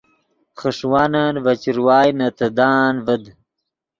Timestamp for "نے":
2.17-2.27